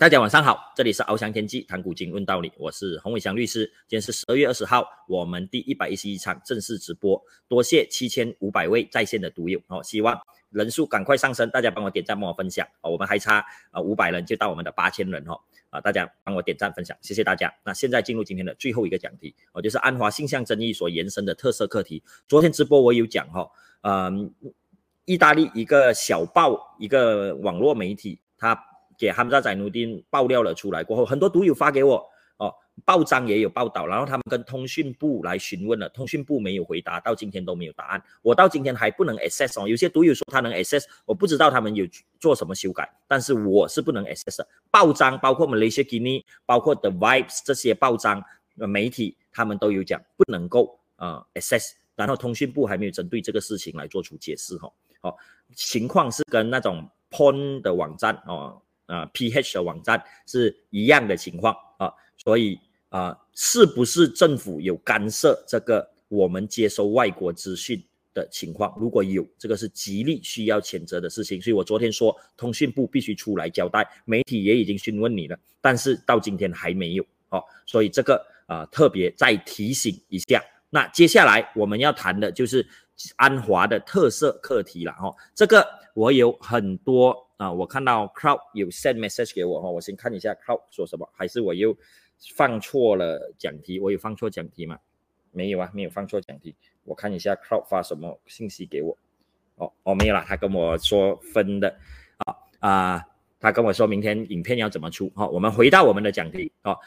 [0.00, 3.66] 大家晚上好，这里是翱翔天际谈古今问道理，我是洪伟祥律师。
[3.86, 10.18] 今天是十二月二十号，我们第一百一十一场正式直播，多谢七千五百位在线的读友哦，希望
[10.48, 17.52] 人数赶快上升，大家帮我点赞，帮我分享哦，我们还差啊五百人就到我们的八千人哦，啊，大家帮我点赞分享，谢谢大家。
[17.62, 22.02] 那现在进入今天的最后一个讲题，哦，就是安华性象争议所延伸的特色课题。
[22.26, 23.50] 昨天直播我有讲哈，
[23.82, 24.32] 嗯，
[25.04, 28.69] 意大利一个小报，一个网络媒体，它。
[29.00, 32.54] 给哈姆扎仔努丁爆料了出来过后，很多读友发给我哦，
[32.84, 38.02] 报章也有报道，然后他们跟通讯部来询问了，通讯部没有回答，到今天都没有答案。
[38.20, 41.86] 我到今天还不能 access 哦，有些读友说他能 access，我不知道他们有
[42.18, 44.46] 做什么修改，但是我是不能 access 的。
[44.70, 48.22] 报章包括我们 Malaysia Guinea，包括 The Vibes 这些报章
[48.54, 54.70] 媒体，他们都有讲不能够呃 access，然后通讯部还没有针对这个事情来做出解释哈。
[55.00, 55.16] 哦，
[55.54, 58.60] 情况是跟那种 porn 的网站哦。
[58.90, 67.80] 啊，PH 的网站是一样的情况啊，所以啊，是不是政府有干涉这个我们接收外国资讯
[68.12, 68.76] 的情况？
[68.76, 71.40] 如果有，这个是极力需要谴责的事情。
[71.40, 80.42] 所以我昨天说，通讯部必须出来交代，媒体也已经询问你了，但是到今天还没有哦，所以这个啊，特别再提醒一下。
[80.72, 82.66] 那接下来我们要谈的就是
[83.16, 87.26] 安华的特色课题了哈，这个我有很多。
[87.40, 91.74] 啊，我看到 Crowd 有 send message 给我哈，我先看一下 Crowd 说什么，还是我又
[92.36, 93.80] 放错了讲题？
[93.80, 94.78] 我有放错讲题吗？
[95.32, 96.54] 没有啊，没有放错讲题。
[96.84, 98.94] 我看一下 Crowd 发什么信息给我。
[99.54, 101.74] 哦哦，没有了，他跟我说分的。
[102.18, 103.06] 啊啊，
[103.40, 105.10] 他跟我说明天影片要怎么出。
[105.16, 106.52] 好，我们回到我们的讲题。
[106.64, 106.78] 哦，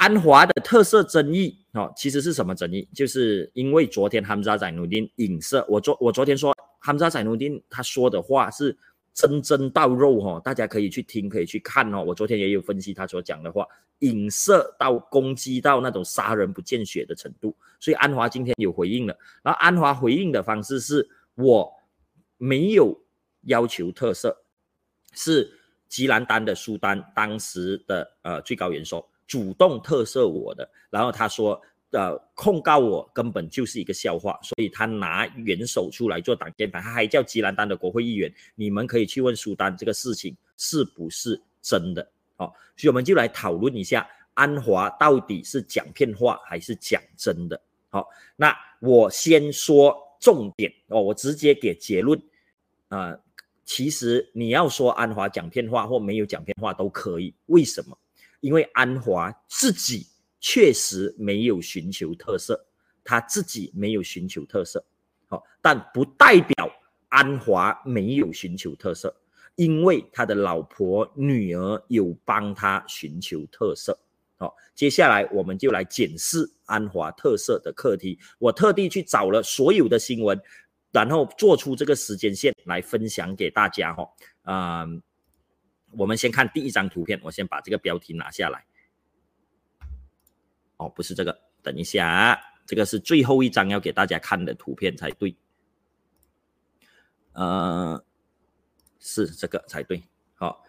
[0.00, 1.56] 安华的特色争议。
[1.72, 2.88] 哦，其实是什么争议？
[2.94, 8.76] 就是因为昨天哈姆扎仔努丁影射我昨我昨天说哈姆扎仔努丁他说的话是。
[9.12, 12.02] 真真到肉哈，大家可以去听，可以去看哦。
[12.02, 13.66] 我昨天也有分析他所讲的话，
[13.98, 17.54] 影射到攻击到那种杀人不见血的程度。
[17.80, 21.70] 所以安华今天有回应了，然后安华回应的方式是我
[22.38, 22.96] 没有
[23.42, 24.44] 要求特色，
[25.12, 25.52] 是
[25.88, 31.60] 吉兰丹的苏丹当时的呃最高元首主动特色我的，然后他说。
[31.92, 42.08] 呃，控告我根本就是一个笑话，所以他拿元首出来做挡箭牌，他还叫吉兰丹的国会议员，你们可以去问苏丹这个事情是不是真的？
[42.36, 47.60] 好，所以我们就来讨论一下安华到底是讲骗话还是讲真的？
[47.88, 52.16] 好，那我先说重点哦，我直接给结论
[52.86, 53.18] 啊，
[53.64, 57.98] 其实你要说安华讲骗话或没有讲骗话都可以，为什么？
[58.40, 60.06] 因为安华自己。
[60.42, 62.64] 确实没有寻求特色，
[63.04, 64.82] 他自己没有寻求特色，
[65.28, 66.72] 好，但不代表
[67.10, 69.14] 安华没有寻求特色，
[69.56, 73.98] 因为他的老婆女儿有帮他寻求特色，
[74.38, 78.18] 好，接下来我们就来检视安华特色的课题。
[78.38, 80.40] 我特地去找了所有的新闻，
[80.90, 84.08] 然后做出这个时间线来分享给大家，哈，
[84.44, 84.86] 啊，
[85.96, 88.64] 我们先看第一张图片，我先把这个标题拿下来。
[90.76, 95.36] 哦，不是这个，等一下啊，这个是最后一张要给大家看的图片才对。
[97.32, 98.02] 呃，
[98.98, 100.02] 是这个才对。
[100.34, 100.64] 好，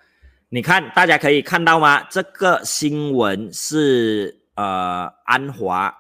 [0.50, 2.04] 你看，大家可以看到吗？
[2.10, 5.96] 这个新闻是呃安华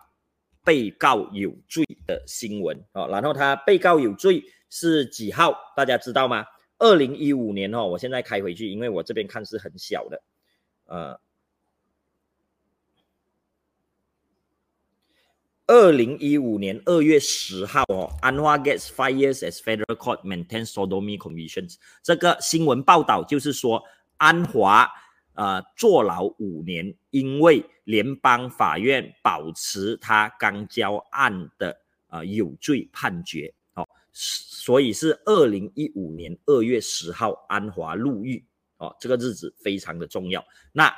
[0.63, 2.83] 被告有罪的新闻。
[2.93, 5.53] 哦，然后他被告有罪是几号？
[5.75, 6.45] 大家知道吗？
[6.81, 10.23] 二零一五年哦，我现在开回去，因为我这边看是很小的，
[10.85, 11.21] 呃。
[15.67, 21.75] 二零一五年二月十号哦，安华 gets five years as federal court maintains sodomy convictions。
[22.01, 23.81] 这个新闻报道就是说，
[24.17, 24.89] 安华
[25.35, 31.79] 呃坐牢五年，因为联邦法院保持他刚交案的
[32.09, 33.53] 呃有罪判决。
[34.13, 38.45] 所以是二零一五年二月十号，安华入狱。
[38.77, 40.43] 哦，这个日子非常的重要。
[40.71, 40.93] 那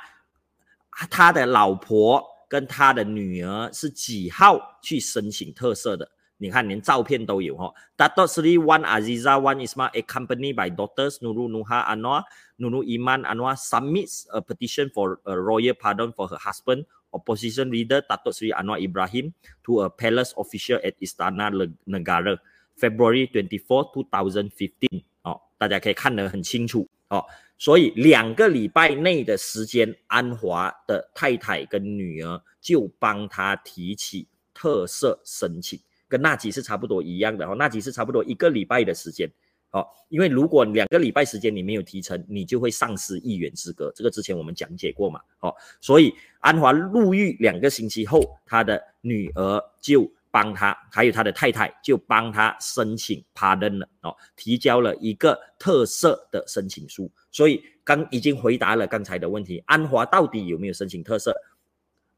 [1.10, 2.24] 他的老婆。
[2.46, 6.08] 跟他的女儿是几号去申请特赦的？
[6.36, 7.72] 你看，连照片都有哈。
[7.96, 12.22] Dato Sri Wan Aziza Wan Isma, accompanied by daughters Nurul Nuha Anwar,
[12.60, 18.02] Nurul Iman Anwar, submits a petition for a royal pardon for her husband, opposition leader
[18.08, 19.34] Dato Sri Anwar Ibrahim,
[19.64, 21.50] to a palace official at Istana
[21.88, 22.38] Negara,
[22.78, 25.02] February twenty four, two thousand fifteen.
[25.22, 27.24] 哦，大家可以看得很清楚哦。
[27.56, 37.54] 所以两个礼拜内的时间，安华的太太跟女儿就帮他提起特色申请，跟那几次差不多一样的哦。
[37.56, 39.30] 那几次差不多一个礼拜的时间，
[39.70, 43.90] 哦，因为如果两个礼拜时间你没有提成，你就会丧失议员资格。
[43.94, 57.08] 这个之前我们讲解过嘛，哦，所以安华入狱两个星期后，他的女儿就帮他，还有他的太太就帮他申请 pardon 了，哦，提交了一个特赦的申请书。
[57.30, 61.32] 所以刚已经回答了刚才的问题，安华到底有没有申请特赦？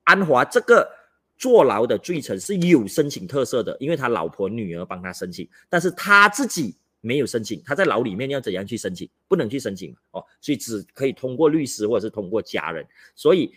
[0.04, 0.90] 安华这个。
[1.38, 7.62] 坐牢的罪成是有申请特赦的，因为他老婆女儿帮他申请，但是他自己没有申请。
[7.62, 9.06] 他在牢里面要怎样去申请？
[9.28, 12.82] 不能去申请哦，所以只可以通过律师或者是通过家人。
[13.14, 13.52] 所以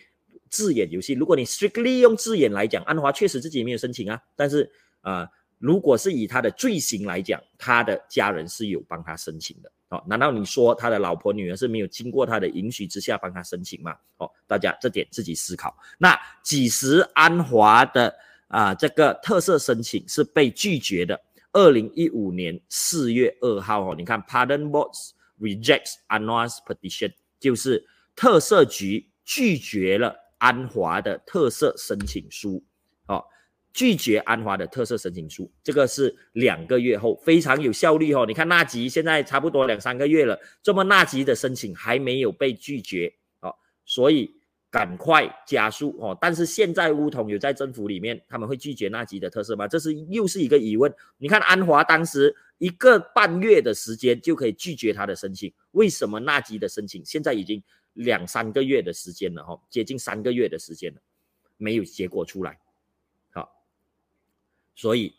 [0.50, 4.70] 字眼游戏，如果你 strictly 用字眼来讲，安华确实自己没有申请啊，但是
[5.00, 5.26] 啊，
[5.58, 9.72] 如果是以他的罪行来讲，他的家人是有帮他申请的。
[9.90, 13.96] 哦，难道你说他的老婆女儿是没有经过他的允许之下帮他申请吗？
[14.18, 15.76] 哦，大家这点自己思考。
[15.98, 18.14] 那几时安华的
[18.46, 21.20] 啊这个特色申请是被拒绝的？
[21.52, 24.92] 二零一五年四月二号哦，你看，Pardon Board
[25.40, 32.64] rejects Anwar's petition，就是特色局拒绝了安华的特色申请书。
[33.72, 38.24] 拒绝安华的特色申请书，这个是两个月后，非常有效率哦。
[38.26, 43.54] 你看纳吉现在差不多两三个月了，这么纳吉的申请还没有被拒绝哦，
[43.84, 44.28] 所以
[44.72, 46.18] 赶快加速哦。
[46.20, 49.68] 但是现在乌统有在政府里面，他们会拒绝纳吉的特色吗？
[49.68, 50.92] 这是又是一个疑问。
[51.16, 57.62] 你看安华当时一个半月的时间就可以拒绝他的申请，为什么纳吉的申请现在已经
[57.94, 61.00] 两三个月的时间了哈，接近三个月的时间了，
[61.56, 62.58] 没有结果出来？
[63.32, 63.50] 好
[64.74, 65.14] 所以，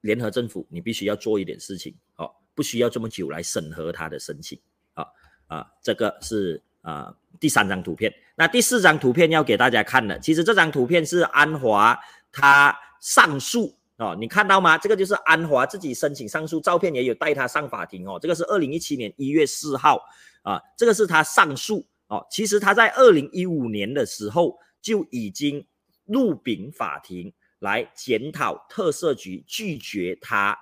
[0.00, 4.58] 联合政府你必须要做一点事情，哦，不需要这么久来审核他的申请，
[4.94, 5.14] 好
[5.46, 8.12] 啊，这个是啊第三张图片。
[8.34, 11.96] 那第四张图片要给大家看的，其实这张图片是安华
[12.32, 14.76] 他上诉哦，你看到吗？
[14.78, 18.18] 这个就是安华自己申请上诉，照片也有带他上法庭哦。
[18.20, 20.00] 这个是二零一七年一月四号
[20.42, 22.26] 啊，这个是他上诉哦。
[22.30, 25.66] 其实他在二零一五年的时候就已经
[26.04, 27.32] 入禀法庭。
[27.60, 30.58] 来检讨特赦局拒绝他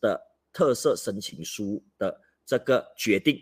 [0.00, 0.20] 的
[0.52, 3.36] 特色申请书的这个决定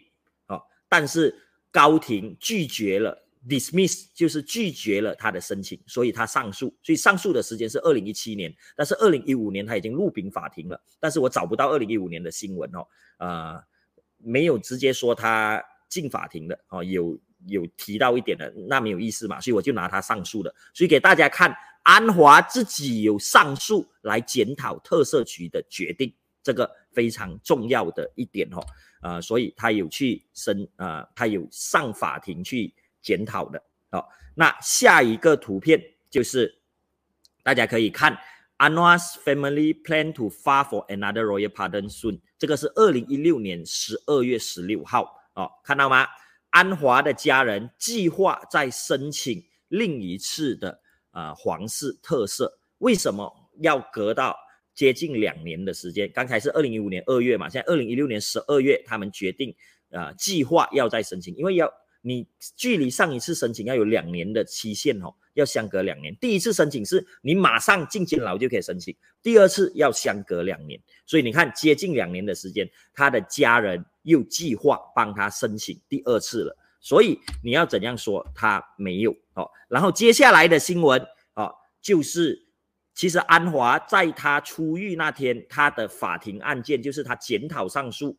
[0.46, 0.58] 啊，
[0.88, 1.34] 但是
[1.70, 12.86] 高庭拒绝了 dismiss，就是拒绝了他的申请，所以他上诉，所以上诉的时间是二零一七年，但是二零一五年他已经入禀法庭了，但是我找不到二零一五年的新闻哦，
[13.18, 13.62] 呃，
[14.18, 21.54] 没有直接说他进法庭的哦，有有提到一点的，那没有意思嘛，所以我就拿他上诉的，所以给大家看。
[21.84, 26.10] 安华自己有上诉来检讨特色局的决定，
[26.42, 28.64] 这个非常重要的一点哦，
[29.02, 32.72] 呃，所以他有去申，呃，他有上法庭去
[33.04, 33.62] 检讨的。
[33.90, 35.80] 好，那下一个图片
[36.10, 36.60] 就是
[37.44, 38.18] 大家可以看
[38.58, 42.18] ，Anwar's family plan to file for another royal pardon soon。
[42.36, 45.04] 这个是二零一六年十二月十六号，
[45.34, 46.04] 哦，看到吗？
[46.50, 50.80] 安华的家人计划在申请另一次的。
[51.14, 54.36] 啊，皇室特色为什么要隔到
[54.74, 56.10] 接近两年的时间？
[56.12, 59.54] 刚才是二零一五年二月嘛，现在二零一六年十二月，他们决定
[59.92, 61.72] 啊，计划要再申请，因为要
[62.06, 66.14] 你距离上一次申请要有两年的期限哦，要相隔两年。
[66.16, 76.54] 第一次申请是你马上进监牢就可以申请，第二次要相隔两年，所以你看接近两年的时间，他的家人又计划帮他申请第二次了。
[76.78, 79.50] 所以你要怎样说他没有哦？
[79.68, 81.00] 然后接下来的新闻
[81.32, 82.46] 哦，就是
[82.94, 88.14] 其实安华在他出狱那天，他的法庭案件就是他检讨上诉，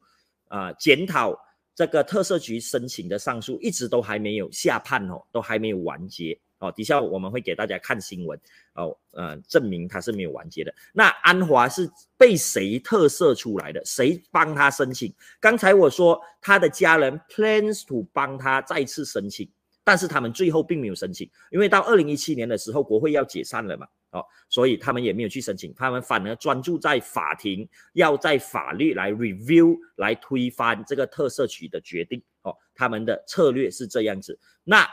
[0.47, 1.39] 啊，检讨
[1.75, 6.37] 这个特赦局申请的上诉，一直都还没有下判哦，都还没有完结。
[6.59, 8.39] 哦，底下我们会给大家看新闻
[8.75, 10.73] 哦，呃，证明他是没有完结的。
[10.93, 13.83] 那安华是被谁特赦出来的？
[13.83, 15.13] 谁帮他申请？
[15.41, 19.47] 刚才我说他的家人 plans to 帮他再次申请，
[19.83, 23.85] 但是他们最后并没有申请，因为到二零一七年的时候国会要解散了嘛，
[24.15, 32.21] 哦，所以他们也没有去申请，他们反而专注在法庭要在法律来 review 来推翻这个特赦区的决定。
[32.41, 34.39] 哦，他们的策略是这样子。
[34.63, 34.87] 那。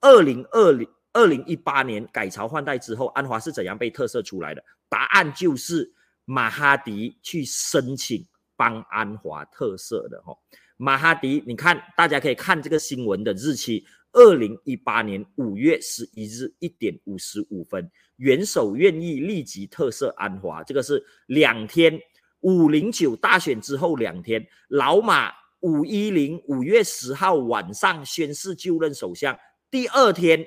[0.00, 4.62] 二零二零二零一八年改朝换代之后，安华是怎样被特赦出来的？
[4.88, 5.92] 答案就是
[6.24, 8.24] 马哈迪去申请
[8.56, 10.22] 帮安华特赦的。
[10.22, 10.32] 哈，
[10.76, 20.62] 马哈迪，你看，大家可以看这个新闻的日期：二零一八年五月十一日一点五十五分，元首愿意立即特赦安华。
[20.62, 21.98] 这个是两天，
[22.40, 29.36] 五零九大选之后两天，老马五一零五月十号晚上宣誓就任首相。
[29.70, 30.44] 第二天，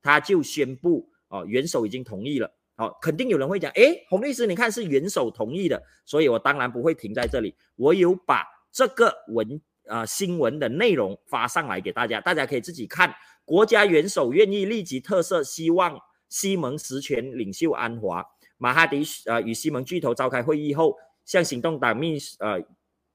[0.00, 2.50] 他就宣布哦，元首已经同意了。
[2.76, 7.54] 哦，肯定有人会讲，诶，洪律师，你看是元首同意的，所以我当然不会停在这里。
[7.76, 13.14] 我有把这个文啊新闻的内容发上来给大家，大家可以自己看。
[13.44, 15.96] 国家元首愿意立即特赦，希望
[16.34, 18.26] 西蒙实权领袖安华。
[18.58, 22.60] 马哈迪呃与西蒙巨头召开会议后，向行动党秘呃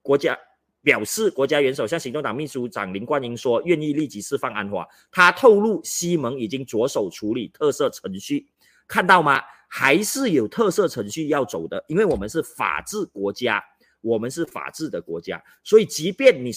[0.02, 0.38] 国家
[0.82, 4.88] 表示，国家元首向行动党秘书长林冠英说，愿意立即释放安华。
[5.12, 8.48] 他透露，西蒙已经着手处理特色程序，
[8.88, 9.42] 看到吗？
[9.68, 13.62] 还是有特色程序要走的，因为我们是法治国家，
[14.00, 16.54] 我们是法治的国家，所以即便你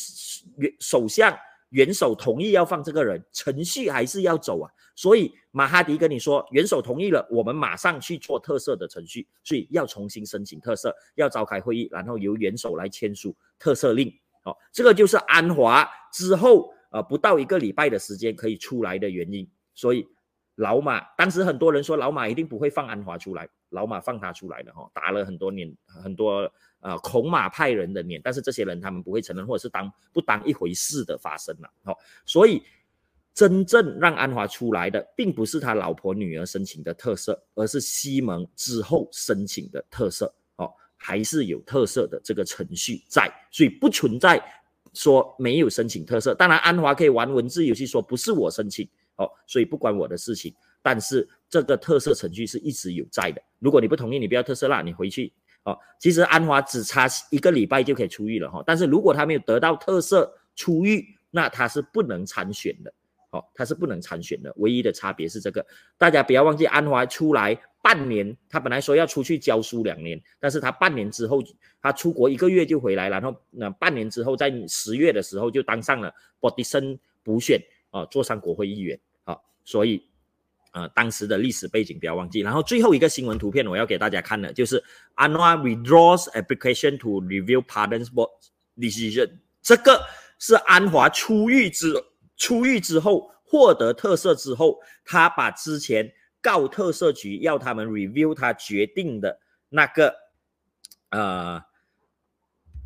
[0.79, 1.37] 首相。
[1.73, 4.71] 元首同意要放这个人，程序还是要走啊。
[4.95, 14.13] 所以马哈迪跟你说，元首同意了，我们马上去做特赦的程序，所以要重新申请特赦，要召开会议，然后由元首来签署特赦令。
[14.45, 19.49] 哦，这个就是安华之后呃不到一个礼拜的时间可以出来的原因。
[19.75, 20.07] 所以
[20.57, 26.53] 老马当时很多人说老马一定不会放安华出来，老马放他出来的哈，打了很多年很多。
[26.83, 31.97] 呃，孔马派人的脸，但是这些人他们不会承认，或者是当不当一回事的发生了，哦，
[32.27, 32.61] 所以
[33.33, 44.43] 真正让安华出来的，并不是他老婆女儿申请的特色，而是西蒙之后申请的特色，哦，还是有特色的这个程序在，所以不存在
[44.93, 46.35] 说没有申请特色。
[46.35, 50.53] 当然，安华可以玩文字游戏，说不是我申请，哦，所以不关我的事情。
[50.83, 53.41] 但是这个特色程序是一直有在的。
[53.61, 55.33] 如果你不同意，你不要特色啦，你回去。
[55.65, 62.93] 哦，其实安华只差一个礼拜就可以出狱了哈，但是如果他没有得到特赦出狱，那他是不能参选的，
[63.31, 65.65] 哦，他是不能参选的，唯一的差别是这个，
[65.97, 71.41] 大家不要忘记，安华出来半年，他本来说要出去教书两年，但是他半年之后，
[71.81, 80.05] 他出国一个月就回来，然后那半年之后，在十月的时候就当上了博迪森补选，啊，做上国会议员，啊，所以。
[80.73, 82.41] 呃，当时的历史背景不要忘记。
[82.41, 84.83] 然后最后一个新闻图片我要给大家看的，就是
[85.17, 88.31] Anwar withdraws application to review pardon board
[88.79, 89.31] decision。
[89.61, 90.03] 这个
[90.39, 91.93] 是安华出狱之
[92.39, 96.11] 出狱之后获得特赦之后，他把之前
[96.41, 99.39] 告特赦局要他们 review 他决定的
[99.69, 100.15] 那个
[101.11, 101.63] 呃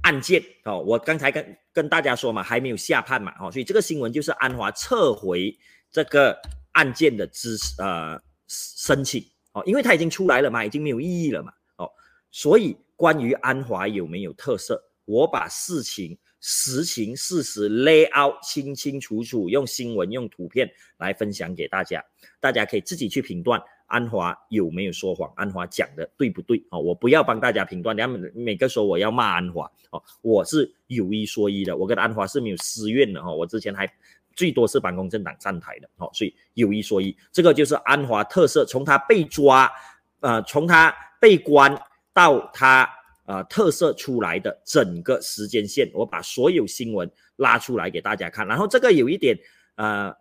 [0.02, 5.56] 案件哦，我刚才跟跟大家说嘛，还没有下判嘛，哦，所以这个新闻就是安华撤回
[5.92, 6.36] 这个。
[6.76, 11.90] 案件的支呃申请哦，因为他已经出来了嘛，已经没有意义了嘛哦，
[12.30, 22.04] 所以关于安华有没有特色，我把事情实情事实 lay out 清清楚楚，用新闻用图片来分享给大家，
[22.40, 33.90] 大家可以自己去评断安华有没有说谎，安华讲的对不对哦，我不要帮大家评断，你们每个说我要骂安华哦，我是有一说一的，我跟安华是没有私怨的哈，我之前还。
[34.36, 38.64] 最多是反公正党站台的，好，所以有一说一，这个就是安华特色。
[38.66, 39.68] 从他被抓，
[40.20, 41.76] 呃，从他被关
[42.12, 42.88] 到他
[43.24, 48.46] 呃特色出来的整个时间线，我把所有新闻拉出来给大家看。
[48.46, 49.36] 然后这个有一点
[49.76, 50.14] 呃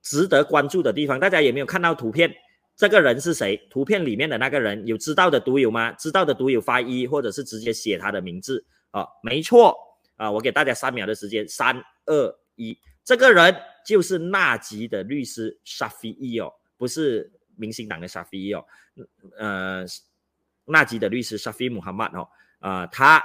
[0.00, 2.34] 值得关注的地方，大家有没有看到图片？
[2.74, 3.54] 这个人是谁？
[3.68, 5.92] 图片里面的那个人有知道的读友吗？
[5.92, 9.06] 知道的读友发一，或者是直接写他的名字啊？
[9.22, 9.76] 没错
[10.16, 12.76] 啊，我给大家三秒的时间，三二一。
[13.04, 13.54] 这个人
[13.84, 18.64] 就是纳吉的律师沙菲伊哦，不是明星党的沙菲伊哦，
[19.36, 19.84] 呃，
[20.64, 22.28] 纳吉的律师沙菲穆罕默哦，
[22.60, 23.20] 啊，他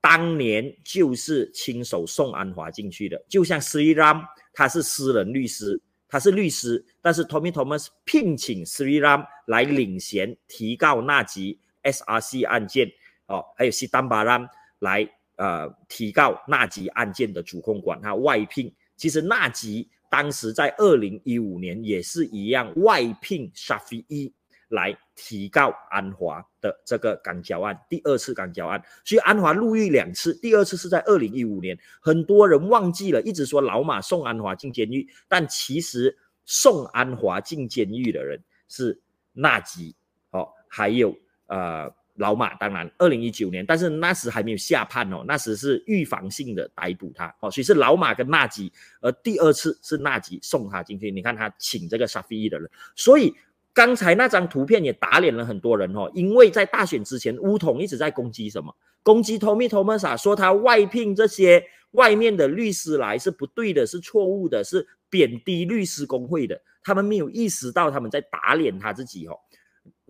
[0.00, 12.90] 当年就是亲手送安华进去的，就像 Sri Ram，他是私人律师，他是律师，但是 Tommy Thomas 聘请 Sri Ram 来领衔提告纳吉 SRC 案件
[13.26, 14.40] 哦，还有西丹巴拉
[14.80, 18.74] 来呃提告纳吉案件的主控官，他外聘。
[19.00, 24.30] 其实纳吉当时在二零一五年也是一样外聘沙菲伊
[24.68, 36.14] 来提告安华的这个港交案，第二次港交案，所以安华入狱两次，第二次是在二零一五年，很多人忘记了，一直说老马送安华进监狱，但其实
[36.44, 39.00] 送安华进监狱的人是
[39.32, 39.96] 纳吉，
[40.32, 41.16] 哦，还有
[41.46, 41.90] 呃。
[42.20, 51.10] 老马当然，二零一九年，但是那时还没有下判哦，那时是预防性的逮捕他哦，所以是老马跟纳吉，而第二次是纳吉送他进去。
[51.10, 53.34] 你看他请这个沙菲伊的人，所以
[53.72, 58.76] 刚才那张图片也打脸了很多人哦，因为在大选之前，乌统一直在攻击什么？
[59.02, 69.38] 攻击 Tommy Thomas 说他外聘这些外面的律师来是不对的，是错误的，是贬低律师工会的，他们没有意识到他们在打脸他自己哦。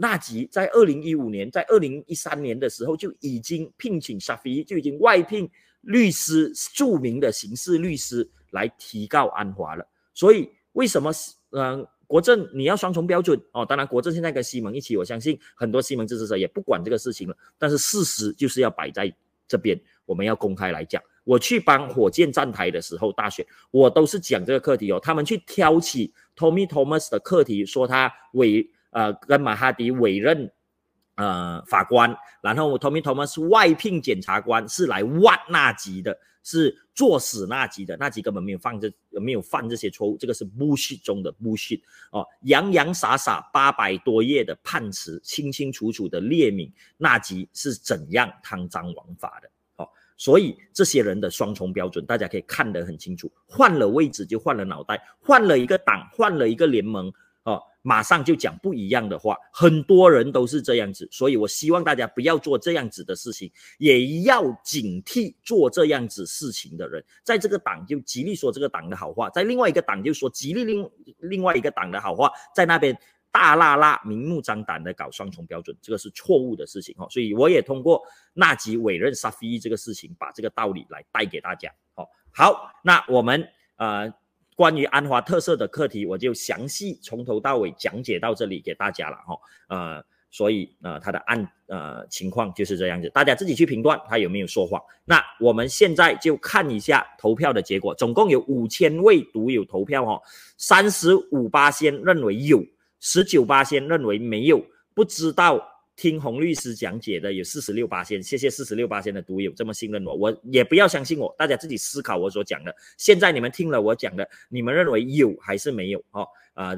[0.01, 5.49] 纳吉在二零一五年，在二零一三年的时候就已经聘请沙菲，就已经外聘
[5.83, 9.87] 律师，著名的刑事律师来提告安华了。
[10.15, 11.13] 所以为什么
[11.51, 13.67] 嗯，国政你要双重标准哦？
[13.67, 17.37] 当然，国政现在跟西蒙一起，我相信很多西蒙支持者也不管这个事情了。
[17.59, 19.15] 但是事实就是要摆在
[19.47, 21.03] 这边，我们要公开来讲。
[21.25, 24.99] 我去帮火箭站台的时候，大选我都是讲这个课题哦。
[24.99, 30.51] 他们去挑起 Tommy Thomas 的课题，说他违呃跟马哈迪委任
[31.17, 41.81] 呃法官，然后 Tommy Thomas 外聘检察官是来挖纳吉的，是作死纳吉的，纳吉根本没有犯这没有犯这些错误，这个是 bullshit 中的 bullshit
[42.13, 49.51] 哦，洋洋洒洒八百多页的判词，清清楚楚的列明纳吉是怎样贪赃枉法的。
[50.17, 53.33] 所以这些人的双重标准，大家可以看得很清楚。
[53.47, 57.11] 换了位置就换了脑袋，换了一个党，换了一个联盟，
[57.83, 59.37] 马上就讲不一样的话。
[59.53, 67.05] 很多人都是这样子，所以我希望大家不要做这样子的事情，也要警惕做这样子事情的人。
[67.23, 72.97] 在这个党就极力说这个党的好话，在另外一个党就说极力另另外一个党的好话，在那边。
[73.33, 77.07] 大辣辣、明目张胆的搞双重标准，这个是错误的事情哦。
[77.09, 81.73] 所以我也通过纳吉委任沙菲这个事情，把这个道理来带给大家。
[81.95, 84.13] 哦，好，那我们呃
[84.61, 89.35] 关于安华特色的课题，我就详细从头到尾讲解到这里给大家了哈。
[89.69, 94.79] 呃，所以呃他的案呃情况就是这样子，大家自己去评断他有没有说谎。
[95.07, 100.21] 那我们现在就看一下投票的结果，总共有五千位读友投票哦，
[100.59, 102.63] 三十五八先认为有。
[102.99, 104.63] 十九八仙认为没有，
[104.93, 105.59] 不知道
[106.01, 112.75] 听洪律师讲解的有四十六八仙，谢谢四十六八仙的读友这么信任我，我也不要相信我，大家自己思考我所讲的。
[112.97, 116.03] 现在你们听了我讲的，你们认为有还是没有？
[116.13, 116.75] 哦，啊，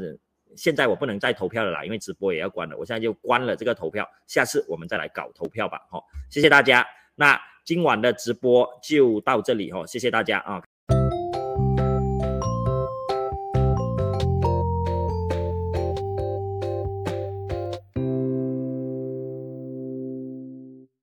[0.56, 5.78] 现在我不能再投票了啦，因为直播也要关了，我现在就关了这个投票，下次我们再来搞投票吧。
[5.88, 10.60] 好，谢谢大家，那今晚的直播就到这里哦，谢谢大家啊。